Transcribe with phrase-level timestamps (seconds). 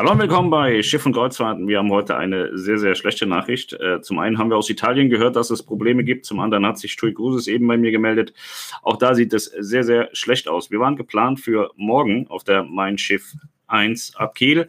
[0.00, 1.68] Hallo und willkommen bei Schiff und Kreuzfahrten.
[1.68, 3.74] Wir haben heute eine sehr, sehr schlechte Nachricht.
[3.74, 6.24] Äh, zum einen haben wir aus Italien gehört, dass es Probleme gibt.
[6.24, 8.32] Zum anderen hat sich Tui Cruises eben bei mir gemeldet.
[8.80, 10.70] Auch da sieht es sehr, sehr schlecht aus.
[10.70, 13.34] Wir waren geplant für morgen auf der Mein Schiff
[13.70, 14.68] 1 ab Kiel.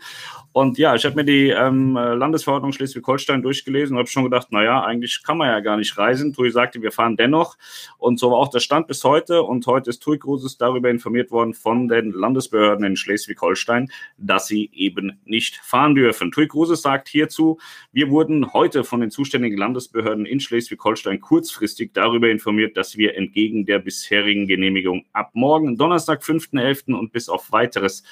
[0.53, 4.83] Und ja, ich habe mir die ähm, Landesverordnung Schleswig-Holstein durchgelesen und habe schon gedacht, naja,
[4.83, 6.33] eigentlich kann man ja gar nicht reisen.
[6.33, 7.57] TUI sagte, wir fahren dennoch.
[7.97, 9.43] Und so war auch der Stand bis heute.
[9.43, 14.69] Und heute ist TUI Cruises darüber informiert worden von den Landesbehörden in Schleswig-Holstein, dass sie
[14.73, 16.31] eben nicht fahren dürfen.
[16.31, 17.57] TUI Cruises sagt hierzu,
[17.93, 23.65] wir wurden heute von den zuständigen Landesbehörden in Schleswig-Holstein kurzfristig darüber informiert, dass wir entgegen
[23.65, 26.93] der bisherigen Genehmigung ab morgen, Donnerstag, 5.11.
[26.93, 28.03] und bis auf weiteres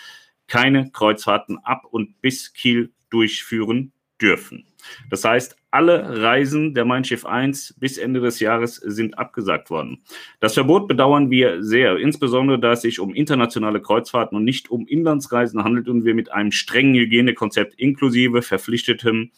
[0.49, 4.65] keine Kreuzfahrten ab und bis Kiel durchführen dürfen.
[5.09, 10.01] Das heißt, alle Reisen der Mein Schiff 1 bis Ende des Jahres sind abgesagt worden.
[10.39, 14.87] Das Verbot bedauern wir sehr, insbesondere da es sich um internationale Kreuzfahrten und nicht um
[14.87, 19.31] Inlandsreisen handelt und wir mit einem strengen Hygienekonzept inklusive verpflichtetem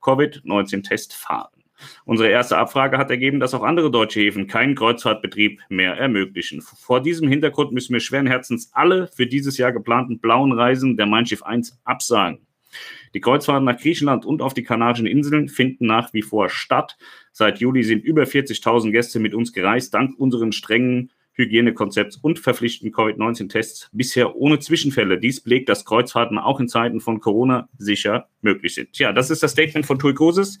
[0.00, 1.55] Covid-19-Test fahren.
[2.04, 6.62] Unsere erste Abfrage hat ergeben, dass auch andere deutsche Häfen keinen Kreuzfahrtbetrieb mehr ermöglichen.
[6.62, 11.06] Vor diesem Hintergrund müssen wir schweren Herzens alle für dieses Jahr geplanten blauen Reisen der
[11.06, 12.46] Mein Schiff 1 absagen.
[13.14, 16.96] Die Kreuzfahrten nach Griechenland und auf die Kanarischen Inseln finden nach wie vor statt.
[17.32, 22.94] Seit Juli sind über 40.000 Gäste mit uns gereist, dank unseren strengen Hygienekonzepts und verpflichtenden
[22.94, 25.18] Covid-19-Tests bisher ohne Zwischenfälle.
[25.18, 28.98] Dies belegt, dass Kreuzfahrten auch in Zeiten von Corona sicher möglich sind.
[28.98, 30.58] Ja, das ist das Statement von TUI Cruises.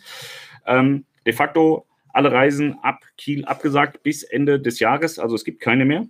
[0.66, 5.18] Ähm, de facto alle Reisen ab Kiel abgesagt bis Ende des Jahres.
[5.18, 6.06] Also es gibt keine mehr.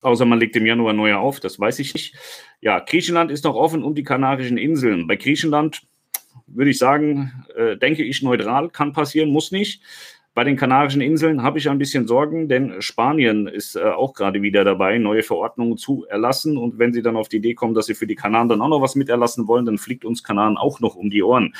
[0.00, 2.14] Außer man legt im Januar neue auf, das weiß ich nicht.
[2.60, 5.06] Ja, Griechenland ist noch offen und die Kanarischen Inseln.
[5.06, 5.82] Bei Griechenland
[6.46, 9.82] würde ich sagen, äh, denke ich neutral, kann passieren, muss nicht.
[10.34, 14.42] Bei den Kanarischen Inseln habe ich ein bisschen Sorgen, denn Spanien ist äh, auch gerade
[14.42, 16.58] wieder dabei, neue Verordnungen zu erlassen.
[16.58, 18.68] Und wenn sie dann auf die Idee kommen, dass sie für die Kanaren dann auch
[18.68, 21.54] noch was miterlassen wollen, dann fliegt uns Kanaren auch noch um die Ohren.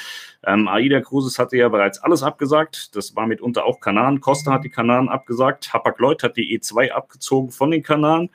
[0.44, 2.96] Ähm, Aida Cruises hatte ja bereits alles abgesagt.
[2.96, 4.20] Das war mitunter auch Kanaren.
[4.20, 5.72] Costa hat die Kanaren abgesagt.
[5.72, 8.28] Hapag-Lloyd hat die E2 abgezogen von den Kanaren.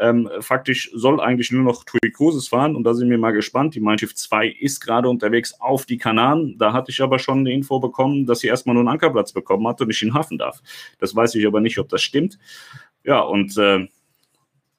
[0.00, 3.74] Ähm, faktisch soll eigentlich nur noch TUI Cruises fahren und da sind wir mal gespannt.
[3.74, 6.56] Die Mein Schiff 2 ist gerade unterwegs auf die Kanaren.
[6.56, 9.68] Da hatte ich aber schon eine Info bekommen, dass sie erstmal nur einen Ankerplatz bekommen
[9.68, 10.62] hat und nicht in den Hafen darf.
[10.98, 12.38] Das weiß ich aber nicht, ob das stimmt.
[13.04, 13.88] Ja, und äh,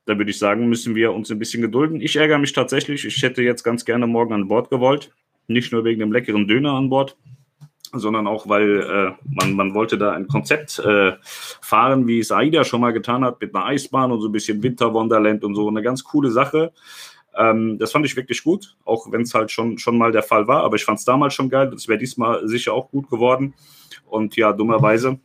[0.06, 2.02] da würde ich sagen, müssen wir uns ein bisschen gedulden.
[2.02, 3.06] Ich ärgere mich tatsächlich.
[3.06, 5.12] Ich hätte jetzt ganz gerne morgen an Bord gewollt.
[5.48, 7.16] Nicht nur wegen dem leckeren Döner an Bord,
[7.94, 11.14] sondern auch, weil äh, man, man wollte da ein Konzept äh,
[11.62, 14.64] fahren, wie es AIDA schon mal getan hat, mit einer Eisbahn und so ein bisschen
[14.64, 15.68] Winterwonderland und so.
[15.68, 16.72] Eine ganz coole Sache.
[17.36, 20.48] Ähm, das fand ich wirklich gut, auch wenn es halt schon, schon mal der Fall
[20.48, 20.64] war.
[20.64, 21.70] Aber ich fand es damals schon geil.
[21.70, 23.54] Das wäre diesmal sicher auch gut geworden.
[24.08, 25.20] Und ja, dummerweise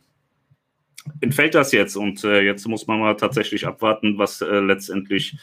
[1.21, 1.95] entfällt das jetzt.
[1.95, 5.37] Und äh, jetzt muss man mal tatsächlich abwarten, was äh, letztendlich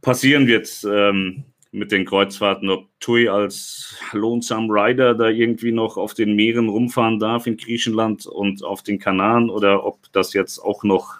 [0.00, 0.84] passieren wird.
[0.88, 6.68] Ähm, mit den Kreuzfahrten, ob TUI als Lonesome Rider da irgendwie noch auf den Meeren
[6.68, 11.18] rumfahren darf in Griechenland und auf den Kanaren oder ob das jetzt auch noch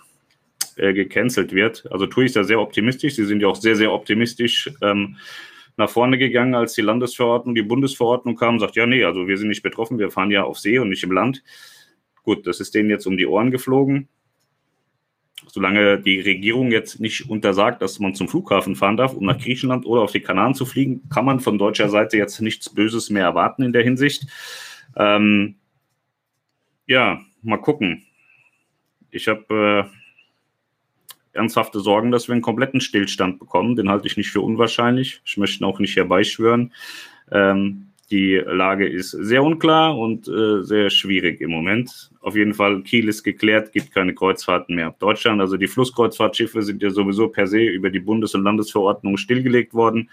[0.77, 1.87] äh, gecancelt wird.
[1.93, 3.15] Also TUI ist ja sehr optimistisch.
[3.15, 5.16] Sie sind ja auch sehr, sehr optimistisch ähm,
[5.77, 9.49] nach vorne gegangen, als die Landesverordnung, die Bundesverordnung kam, sagt, ja, nee, also wir sind
[9.49, 11.43] nicht betroffen, wir fahren ja auf See und nicht im Land.
[12.25, 14.09] Gut, das ist denen jetzt um die Ohren geflogen
[15.47, 19.87] solange die Regierung jetzt nicht untersagt, dass man zum Flughafen fahren darf, um nach Griechenland
[19.87, 23.25] oder auf die Kanaren zu fliegen, kann man von deutscher Seite jetzt nichts Böses mehr
[23.25, 24.27] erwarten in der Hinsicht.
[24.97, 25.56] Ähm,
[26.87, 28.05] ja, mal gucken.
[29.11, 33.77] Ich habe äh, ernsthafte Sorgen, dass wir einen kompletten Stillstand bekommen.
[33.77, 35.21] Den halte ich nicht für unwahrscheinlich.
[35.25, 36.72] Ich möchte ihn auch nicht herbeischwören.
[37.31, 42.10] Ähm, die Lage ist sehr unklar und äh, sehr schwierig im Moment.
[42.21, 45.41] Auf jeden Fall, Kiel ist geklärt, gibt keine Kreuzfahrten mehr ab Deutschland.
[45.41, 50.10] Also die Flusskreuzfahrtschiffe sind ja sowieso per se über die Bundes- und Landesverordnung stillgelegt worden.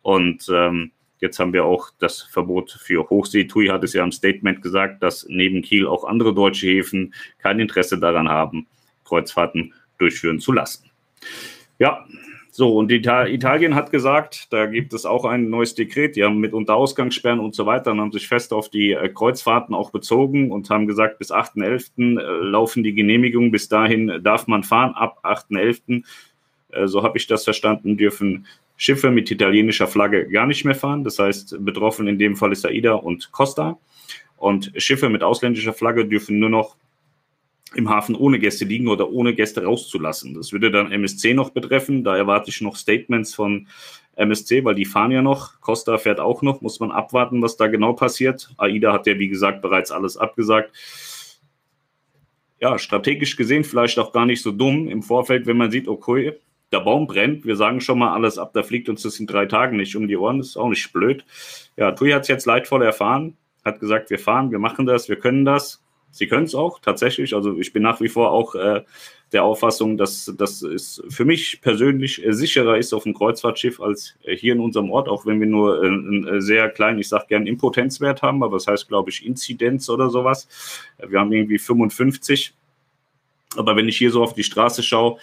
[0.00, 3.44] Und ähm, jetzt haben wir auch das Verbot für Hochsee.
[3.44, 7.60] TUI hat es ja im Statement gesagt, dass neben Kiel auch andere deutsche Häfen kein
[7.60, 8.66] Interesse daran haben,
[9.04, 10.90] Kreuzfahrten durchführen zu lassen.
[11.78, 12.06] Ja,
[12.56, 16.54] so, und Italien hat gesagt, da gibt es auch ein neues Dekret, die haben mit
[16.54, 20.70] Unterausgangssperren und so weiter und haben sich fest auf die äh, Kreuzfahrten auch bezogen und
[20.70, 22.18] haben gesagt, bis 8.11.
[22.18, 26.02] Äh, laufen die Genehmigungen, bis dahin darf man fahren, ab 8.11.
[26.70, 28.46] Äh, so habe ich das verstanden, dürfen
[28.78, 31.04] Schiffe mit italienischer Flagge gar nicht mehr fahren.
[31.04, 33.76] Das heißt, betroffen in dem Fall ist AIDA und Costa.
[34.38, 36.76] Und Schiffe mit ausländischer Flagge dürfen nur noch
[37.76, 40.34] im Hafen ohne Gäste liegen oder ohne Gäste rauszulassen.
[40.34, 42.04] Das würde dann MSC noch betreffen.
[42.04, 43.68] Da erwarte ich noch Statements von
[44.16, 45.60] MSC, weil die fahren ja noch.
[45.60, 46.60] Costa fährt auch noch.
[46.62, 48.50] Muss man abwarten, was da genau passiert.
[48.56, 50.72] AIDA hat ja, wie gesagt, bereits alles abgesagt.
[52.58, 56.40] Ja, strategisch gesehen vielleicht auch gar nicht so dumm im Vorfeld, wenn man sieht, okay,
[56.72, 59.46] der Baum brennt, wir sagen schon mal alles ab, da fliegt uns das in drei
[59.46, 61.24] Tagen nicht um die Ohren, das ist auch nicht blöd.
[61.76, 65.16] Ja, Tui hat es jetzt leidvoll erfahren, hat gesagt, wir fahren, wir machen das, wir
[65.16, 65.85] können das.
[66.16, 67.34] Sie können es auch tatsächlich.
[67.34, 68.82] Also ich bin nach wie vor auch äh,
[69.32, 74.16] der Auffassung, dass das ist für mich persönlich äh, sicherer ist auf dem Kreuzfahrtschiff als
[74.22, 77.26] äh, hier in unserem Ort, auch wenn wir nur einen äh, sehr kleinen, ich sage
[77.28, 80.48] gern Impotenzwert haben, aber das heißt, glaube ich, Inzidenz oder sowas.
[81.06, 82.54] Wir haben irgendwie 55.
[83.56, 85.18] Aber wenn ich hier so auf die Straße schaue,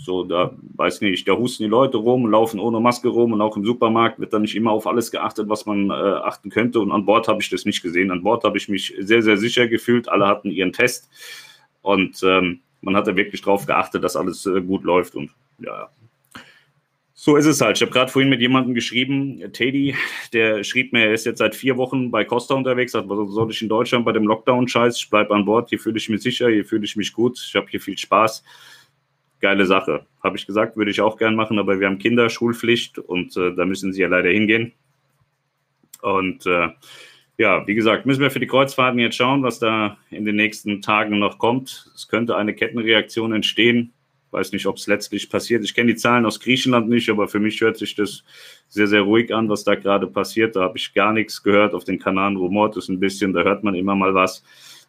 [0.00, 3.56] so, da weiß nicht, da husten die Leute rum, laufen ohne Maske rum und auch
[3.56, 6.78] im Supermarkt wird dann nicht immer auf alles geachtet, was man äh, achten könnte.
[6.78, 8.12] Und an Bord habe ich das nicht gesehen.
[8.12, 10.08] An Bord habe ich mich sehr, sehr sicher gefühlt.
[10.08, 11.10] Alle hatten ihren Test
[11.82, 15.16] und ähm, man hat da wirklich drauf geachtet, dass alles äh, gut läuft.
[15.16, 15.90] Und ja,
[17.12, 17.76] so ist es halt.
[17.76, 19.96] Ich habe gerade vorhin mit jemandem geschrieben, Teddy,
[20.32, 23.50] der schrieb mir, er ist jetzt seit vier Wochen bei Costa unterwegs, sagt, was soll
[23.50, 24.96] ich in Deutschland bei dem Lockdown-Scheiß?
[24.96, 27.56] Ich bleibe an Bord, hier fühle ich mich sicher, hier fühle ich mich gut, ich
[27.56, 28.44] habe hier viel Spaß
[29.40, 30.06] geile Sache.
[30.22, 33.54] Habe ich gesagt, würde ich auch gern machen, aber wir haben Kinder, Schulpflicht und äh,
[33.54, 34.72] da müssen sie ja leider hingehen.
[36.02, 36.68] Und äh,
[37.36, 40.82] ja, wie gesagt, müssen wir für die Kreuzfahrten jetzt schauen, was da in den nächsten
[40.82, 41.90] Tagen noch kommt.
[41.94, 43.92] Es könnte eine Kettenreaktion entstehen.
[44.30, 45.64] Weiß nicht, ob es letztlich passiert.
[45.64, 48.24] Ich kenne die Zahlen aus Griechenland nicht, aber für mich hört sich das
[48.68, 50.56] sehr, sehr ruhig an, was da gerade passiert.
[50.56, 51.74] Da habe ich gar nichts gehört.
[51.74, 54.42] Auf den Kanaren rumort es ein bisschen, da hört man immer mal was.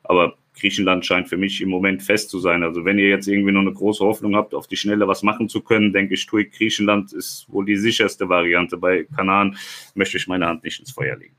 [0.04, 2.64] Aber Griechenland scheint für mich im Moment fest zu sein.
[2.64, 5.50] Also wenn ihr jetzt irgendwie nur eine große Hoffnung habt, auf die Schnelle was machen
[5.50, 8.78] zu können, denke ich, tue Griechenland ist wohl die sicherste Variante.
[8.78, 9.58] Bei Kanaren
[9.96, 11.36] möchte ich meine Hand nicht ins Feuer legen.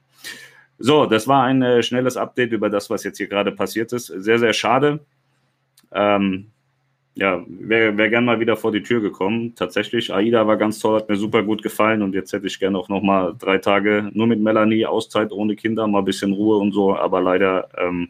[0.78, 4.06] So, das war ein äh, schnelles Update über das, was jetzt hier gerade passiert ist.
[4.06, 5.00] Sehr, sehr schade.
[5.92, 6.46] Ähm,
[7.14, 9.54] ja, wäre wär gern mal wieder vor die Tür gekommen.
[9.54, 12.78] Tatsächlich, AIDA war ganz toll, hat mir super gut gefallen und jetzt hätte ich gerne
[12.78, 16.56] auch noch mal drei Tage nur mit Melanie, Auszeit ohne Kinder, mal ein bisschen Ruhe
[16.56, 18.08] und so, aber leider ähm,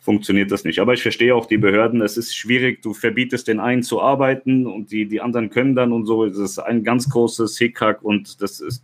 [0.00, 0.80] funktioniert das nicht.
[0.80, 4.66] Aber ich verstehe auch die Behörden, es ist schwierig, du verbietest den einen zu arbeiten
[4.66, 6.26] und die, die anderen können dann und so.
[6.26, 8.82] Das ist ein ganz großes Hickhack und das ist,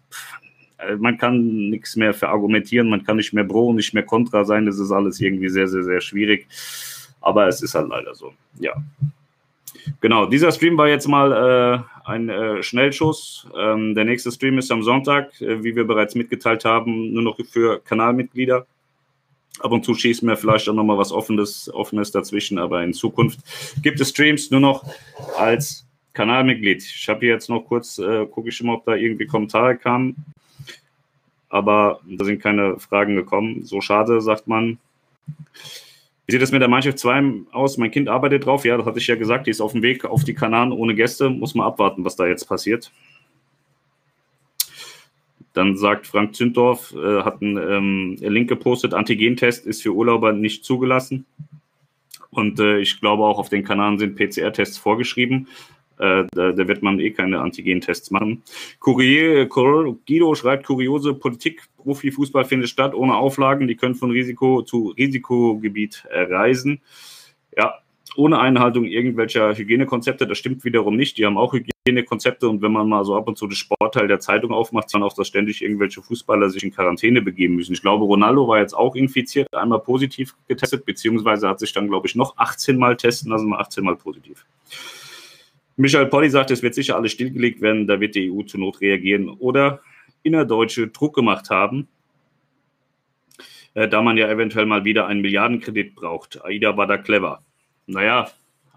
[0.79, 4.67] äh, man kann nichts mehr verargumentieren, man kann nicht mehr pro nicht mehr kontra sein,
[4.67, 6.47] das ist alles irgendwie sehr, sehr, sehr schwierig.
[7.23, 8.75] Aber es ist halt leider so, ja.
[10.01, 13.49] Genau, dieser Stream war jetzt mal äh, ein äh, Schnellschuss.
[13.57, 17.39] Ähm, der nächste Stream ist am Sonntag, äh, wie wir bereits mitgeteilt haben, nur noch
[17.49, 18.67] für Kanalmitglieder.
[19.61, 23.41] Ab und zu schießen wir vielleicht auch nochmal was Offenes, Offenes dazwischen, aber in Zukunft
[23.82, 24.85] gibt es Streams nur noch
[25.37, 26.82] als Kanalmitglied.
[26.82, 30.17] Ich habe hier jetzt noch kurz, äh, gucke ich immer, ob da irgendwie Kommentare kamen,
[31.49, 33.64] aber da sind keine Fragen gekommen.
[33.64, 34.79] So schade, sagt man.
[36.26, 37.79] Wie sieht es mit der Mannschaft 2 aus?
[37.79, 38.64] Mein Kind arbeitet drauf.
[38.64, 39.47] Ja, das hatte ich ja gesagt.
[39.47, 41.31] Die ist auf dem Weg auf die Kanaren ohne Gäste.
[41.31, 42.91] Muss man abwarten, was da jetzt passiert.
[45.56, 50.67] Dann sagt Frank Zündorf, äh, hat einen ähm, Link gepostet, Antigentest ist für Urlauber nicht
[50.67, 51.25] zugelassen.
[52.29, 55.49] Und äh, ich glaube auch auf den Kanaren sind PCR-Tests vorgeschrieben.
[55.99, 58.43] Äh, da, da, wird man eh keine Antigen-Tests machen.
[58.81, 63.67] Kurier, Guido schreibt, kuriose Politik, Profifußball findet statt ohne Auflagen.
[63.67, 66.82] Die können von Risiko zu Risikogebiet reisen.
[67.56, 67.79] Ja,
[68.17, 70.27] ohne Einhaltung irgendwelcher Hygienekonzepte.
[70.27, 71.19] Das stimmt wiederum nicht.
[71.19, 74.21] Die haben auch Hygienekonzepte und wenn man mal so ab und zu das Sportteil der
[74.21, 77.73] Zeitung aufmacht, dann auch, dass ständig irgendwelche Fußballer sich in Quarantäne begeben müssen.
[77.73, 82.07] Ich glaube, Ronaldo war jetzt auch infiziert, einmal positiv getestet, beziehungsweise hat sich dann, glaube
[82.07, 84.45] ich, noch 18 Mal testen lassen, 18 Mal positiv.
[85.77, 88.81] Michael Polly sagt, es wird sicher alles stillgelegt werden, da wird die EU zur Not
[88.81, 89.81] reagieren oder
[90.23, 91.88] innerdeutsche Druck gemacht haben,
[93.75, 96.45] äh, da man ja eventuell mal wieder einen Milliardenkredit braucht.
[96.45, 97.43] AIDA war da clever
[97.87, 98.28] naja,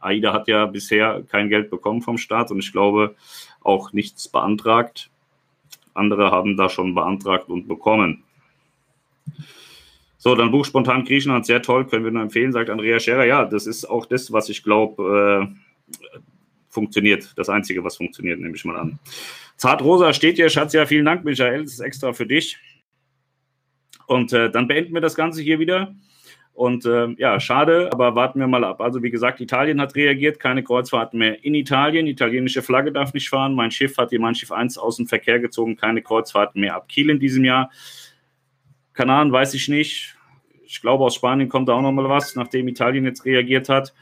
[0.01, 3.15] AIDA hat ja bisher kein Geld bekommen vom Staat und ich glaube
[3.61, 5.09] auch nichts beantragt.
[5.93, 8.23] Andere haben da schon beantragt und bekommen.
[10.17, 13.25] So, dann Buch Spontan Griechenland, sehr toll, können wir nur empfehlen, sagt Andrea Scherer.
[13.25, 16.19] Ja, das ist auch das, was ich glaube, äh,
[16.69, 17.31] funktioniert.
[17.35, 18.99] Das Einzige, was funktioniert, nehme ich mal an.
[19.55, 22.57] Zartrosa steht hier, Schatz, ja, vielen Dank, Michael, das ist extra für dich.
[24.07, 25.95] Und äh, dann beenden wir das Ganze hier wieder.
[26.59, 28.81] Und äh, ja, schade, aber warten wir mal ab.
[28.81, 32.05] Also wie gesagt, Italien hat reagiert, keine Kreuzfahrten mehr in Italien.
[32.05, 33.55] Italienische Flagge darf nicht fahren.
[33.55, 36.89] Mein Schiff hat die Mein Schiff 1 aus dem Verkehr gezogen, keine Kreuzfahrten mehr ab
[36.89, 37.71] Kiel in diesem Jahr.
[38.91, 40.17] Kanaren weiß ich nicht.
[40.65, 43.93] Ich glaube, aus Spanien kommt da auch noch mal was, nachdem Italien jetzt reagiert hat.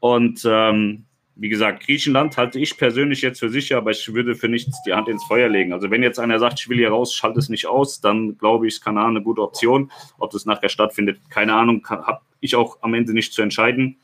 [0.00, 4.48] Und ähm, wie gesagt, Griechenland halte ich persönlich jetzt für sicher, aber ich würde für
[4.48, 5.72] nichts die Hand ins Feuer legen.
[5.72, 8.66] Also wenn jetzt einer sagt, ich will hier raus, schalte es nicht aus, dann glaube
[8.66, 9.90] ich, ist Kanal eine gute Option.
[10.18, 13.96] Ob das nachher stattfindet, keine Ahnung, habe ich auch am Ende nicht zu entscheiden.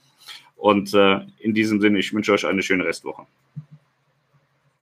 [0.56, 3.26] Und äh, in diesem Sinne, ich wünsche euch eine schöne Restwoche.